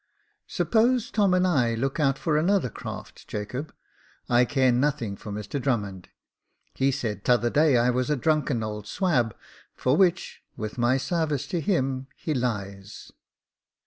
*' 0.29 0.39
Suppose 0.47 1.11
Tom 1.11 1.31
and 1.35 1.45
I 1.45 1.75
look 1.75 1.99
out 1.99 2.17
for 2.17 2.35
another 2.35 2.71
craft, 2.71 3.27
Jacob? 3.27 3.71
I 4.27 4.45
care 4.45 4.71
nothing 4.71 5.15
for 5.15 5.31
Mr 5.31 5.61
Drummond. 5.61 6.09
He 6.73 6.89
said 6.89 7.23
t'other 7.23 7.51
day 7.51 7.77
I 7.77 7.91
was 7.91 8.09
a 8.09 8.15
drunken 8.15 8.63
old 8.63 8.87
swab— 8.87 9.35
for 9.75 9.95
which, 9.95 10.41
with 10.57 10.79
my 10.79 10.97
sarvice 10.97 11.45
to 11.49 11.61
him, 11.61 12.07
he 12.17 12.33
lies. 12.33 13.11